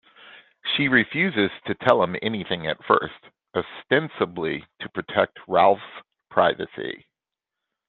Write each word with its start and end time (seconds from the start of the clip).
She 0.65 0.87
refuses 0.87 1.51
to 1.67 1.75
tell 1.75 2.01
him 2.01 2.15
anything 2.23 2.65
at 2.65 2.83
first, 2.85 3.19
ostensibly 3.55 4.65
to 4.79 4.89
protect 4.89 5.37
Ralph's 5.47 5.83
privacy. 6.31 7.05